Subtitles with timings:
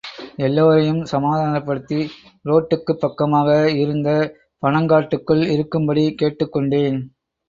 [0.35, 1.99] எல்லோரையும் சமாதானப்படுத்தி
[2.45, 3.49] ரோட்டுக்கு பக்கமாக
[3.71, 4.09] இருந்த
[4.63, 6.99] பனங்காட்டுக்குள் இருக்கும்படி கேட்டுக் கொண்டேன்.